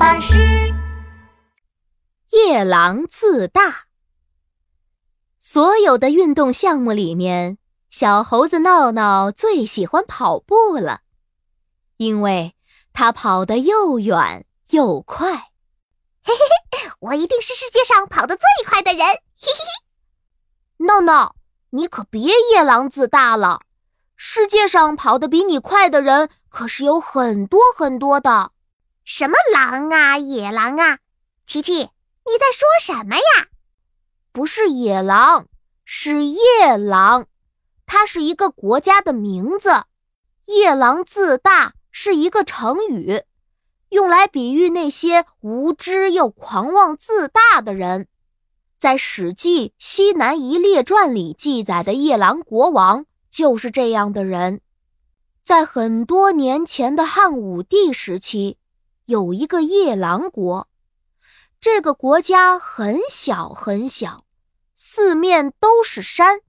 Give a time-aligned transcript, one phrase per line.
[0.00, 0.38] 巴士。
[2.30, 3.84] 夜郎自大。
[5.38, 7.58] 所有的运动项目里面，
[7.90, 11.00] 小猴子闹闹最喜欢跑步了，
[11.98, 12.56] 因为
[12.94, 15.34] 他跑得又远又快。
[15.34, 19.06] 嘿嘿嘿，我一定是世界上跑得最快的人！
[19.06, 20.86] 嘿嘿嘿。
[20.86, 21.36] 闹闹，
[21.72, 23.60] 你可别夜郎自大了。
[24.16, 28.52] 世界上跑得比你快的人可是有很多很多的。
[29.12, 30.98] 什么狼啊，野狼啊！
[31.44, 33.48] 琪琪，你在说什么呀？
[34.30, 35.48] 不是野狼，
[35.84, 37.26] 是夜郎，
[37.86, 39.82] 它是一个国家的名字。
[40.44, 43.24] 夜郎自大是一个成语，
[43.88, 48.06] 用来比喻那些无知又狂妄自大的人。
[48.78, 53.06] 在《史记·西南夷列传》里记载的夜郎国王。
[53.28, 54.60] 就是这样的人，
[55.42, 58.58] 在很多年前的汉武帝时期，
[59.06, 60.68] 有一个夜郎国。
[61.60, 64.24] 这个国家很小很小，
[64.74, 66.40] 四面都是山，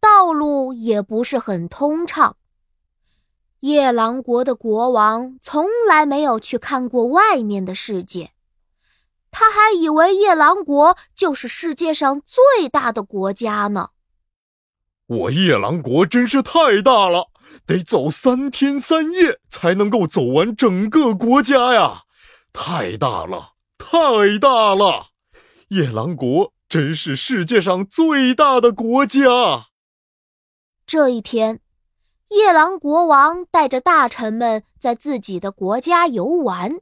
[0.00, 2.36] 道路也不是很通畅。
[3.60, 8.32] 夜郎国的国王从来没有去看过外面的世界，
[9.30, 13.90] 他还以为夜郎国就是世界上最大的国家呢。
[15.06, 17.28] 我夜郎国真是太大了，
[17.66, 22.02] 得走三天三夜才能够走完整个国家呀！
[22.52, 25.06] 太大了，太大了！
[25.68, 29.68] 夜郎国真是世界上最大的国家。
[30.84, 31.60] 这一天，
[32.28, 36.80] 夜郎国王带着大臣们在自己的国家游玩，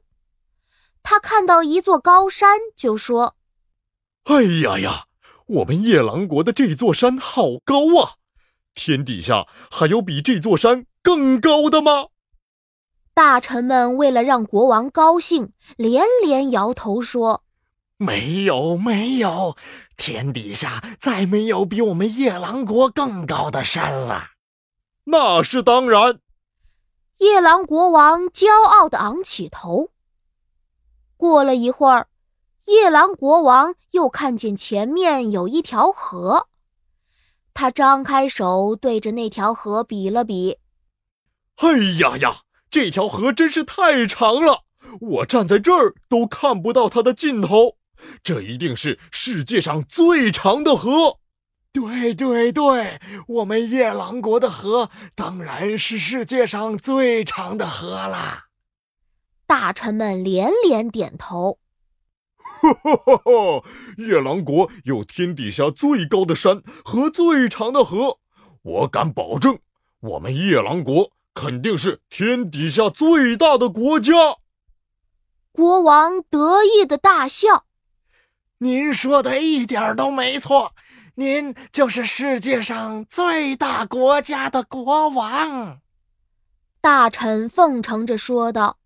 [1.01, 3.35] 他看到一座高山，就说
[4.25, 5.05] ：“哎呀呀，
[5.45, 8.15] 我们夜郎国的这座山好高啊！”
[8.73, 12.07] 天底下还有比这座山更高的吗？
[13.13, 17.43] 大臣们为了让国王高兴，连连摇头说
[17.97, 19.57] ：“没有，没有，
[19.97, 24.29] 天底下再没有比我们夜郎国更高的山了。”
[25.05, 26.19] 那是当然。
[27.17, 29.89] 夜郎国王骄傲地昂起头。
[31.17, 32.07] 过了一会儿，
[32.65, 36.47] 夜郎国王又看见前面有一条河。
[37.53, 40.57] 他张开手，对着那条河比了比。
[41.57, 44.63] 哎呀呀，这条河真是太长了，
[44.99, 47.77] 我站在这儿都看不到它的尽头。
[48.23, 51.19] 这一定是世界上最长的河。
[51.71, 58.47] 对对对，我们夜郎国的河当然是世界上最长的河啦。
[59.47, 61.59] 大臣们连连点头。
[62.61, 63.17] 哈哈哈！
[63.17, 63.63] 哈
[63.97, 68.19] 夜郎国有天底下最高的山和最长的河，
[68.61, 69.57] 我敢保证，
[70.01, 74.13] 我们夜郎国肯定是天底下最大的国家。
[75.51, 77.65] 国王得意的大笑
[78.59, 80.73] ：“您说的一点都没错，
[81.15, 85.79] 您就是世界上最大国家的国王。”
[86.79, 88.77] 大臣奉承着说道。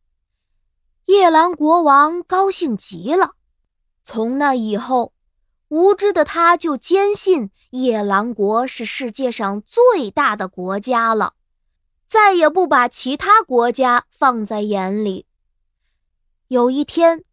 [1.06, 3.36] 夜郎国王高兴极了。
[4.08, 5.14] 从那以后，
[5.70, 11.34] 无知的他就坚信夜郎国是世界上最大的国家了，
[12.06, 15.26] 再也不把其他国家放在眼里。
[16.50, 17.24] 有一天，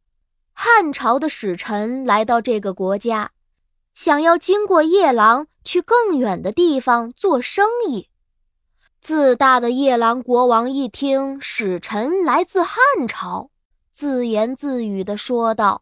[0.55, 3.33] 汉朝的使臣来到这个国家，
[3.93, 8.09] 想要经过夜郎去更远的地方做生意。
[9.03, 12.75] 自大的夜郎国王一听使臣来自汉
[13.07, 13.51] 朝，
[13.93, 15.82] 自言自语地说道。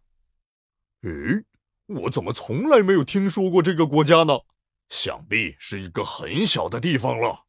[1.03, 1.45] 诶，
[1.87, 4.39] 我怎么从来没有听说过这个国家呢？
[4.89, 7.45] 想必是一个很小的地方了。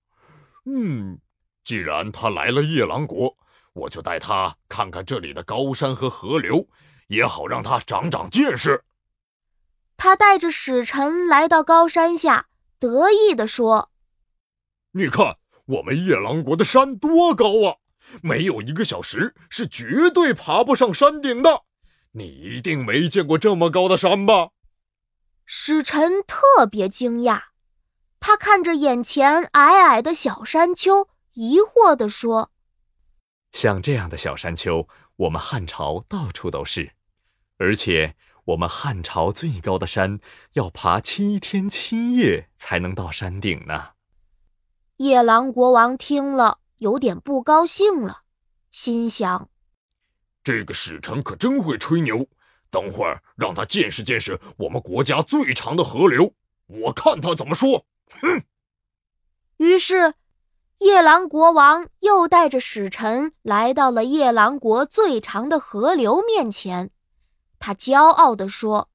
[0.65, 1.19] 嗯，
[1.63, 3.35] 既然他来了夜郎国，
[3.73, 6.67] 我就带他看看这里的高山和河流，
[7.07, 8.83] 也好让他长长见识。
[9.97, 12.47] 他带着使臣来到高山下，
[12.79, 13.91] 得意地说
[14.93, 17.77] ：“你看，我们夜郎国的山多高啊！
[18.21, 21.63] 没有一个小时是绝对爬不上山顶的。”
[22.13, 24.49] 你一定没见过这么高的山吧？
[25.45, 27.41] 使臣特别惊讶，
[28.19, 32.51] 他看着眼前矮矮的小山丘，疑惑地说
[33.51, 34.87] ：“像这样的小山丘，
[35.17, 36.93] 我们汉朝到处都是，
[37.57, 38.15] 而且
[38.45, 40.19] 我们汉朝最高的山
[40.53, 43.91] 要爬七天七夜才能到山顶呢。”
[44.97, 48.21] 夜郎国王听了，有点不高兴了，
[48.69, 49.50] 心想。
[50.43, 52.25] 这个使臣可真会吹牛，
[52.69, 56.33] 等会儿让他见识见识我们国家最长的河流，
[56.67, 57.85] 我看他怎么说。
[58.21, 58.43] 哼！
[59.57, 60.15] 于是，
[60.79, 66.89] 夜郎国王又带着使臣来到了夜郎国最长的河流面前，
[67.59, 68.89] 他骄傲地说：“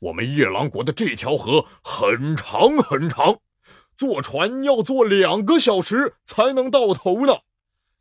[0.00, 3.40] 我们夜郎国的这条河很长很长，
[3.98, 7.40] 坐船要坐两个小时才能到头呢。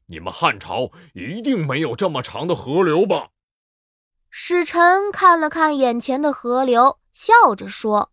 [0.07, 3.29] 你们汉朝一定没有这么长的河流吧？”
[4.29, 8.11] 使臣看了看眼前的河流，笑着说。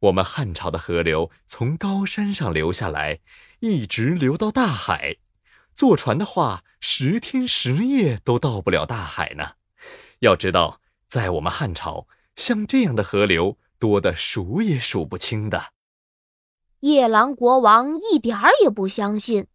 [0.00, 3.20] 我们汉朝的河流从高山上流下来，
[3.60, 5.16] 一直流到大海。
[5.74, 9.52] 坐船的话，十天十夜都到不了大海呢。
[10.18, 12.06] 要知道，在我们汉朝，
[12.36, 15.72] 像这样的河流多得数也数不清的。
[16.80, 19.46] 夜郎国王一点儿也不相信，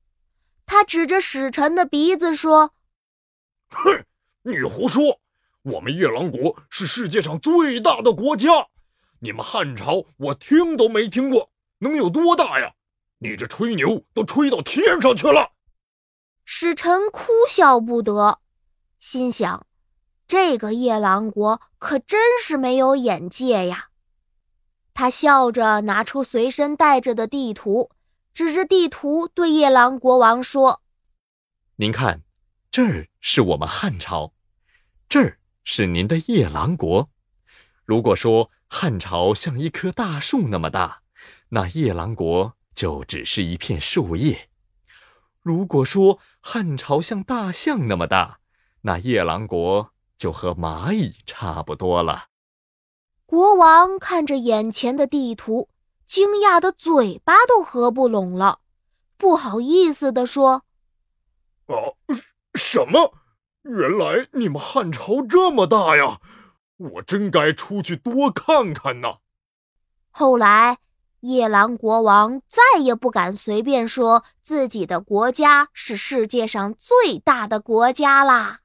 [0.71, 2.75] 他指着使臣的鼻子说
[3.73, 4.05] ：“哼，
[4.43, 5.19] 你胡说！
[5.63, 8.67] 我们夜郎国是世界上最大的国家。”
[9.17, 11.49] 你们汉朝，我听都没听过，
[11.79, 12.75] 能有多大呀？
[13.17, 15.53] 你这吹牛都吹到天上去了！
[16.45, 18.39] 使臣哭笑不得，
[18.99, 19.65] 心想：
[20.27, 23.87] 这个夜郎国可真是没有眼界呀！
[24.93, 27.89] 他笑着拿出随身带着的地图，
[28.39, 30.81] 指着地图对夜郎国王说
[31.75, 32.23] ：“您看，
[32.71, 34.31] 这儿是我们汉朝，
[35.09, 37.09] 这儿是您的夜郎国。
[37.83, 41.01] 如果说……”汉朝像一棵大树那么大，
[41.49, 44.47] 那夜郎国就只是一片树叶。
[45.41, 48.39] 如果说汉朝像大象那么大，
[48.83, 52.27] 那夜郎国就和蚂蚁差不多了。
[53.25, 55.67] 国王看着眼前的地图，
[56.09, 58.61] 惊讶的嘴巴都合不拢了，
[59.15, 60.63] 不好意思地说
[61.69, 61.93] ：“啊，
[62.55, 63.13] 什么？
[63.61, 66.19] 原来你们汉朝这么大呀！”
[66.77, 69.17] 我真该出去多看看呢。
[70.09, 70.79] 后来，
[71.19, 78.61] 夜郎国王再也不敢随便说自己的国家是世界上最大的国家啦。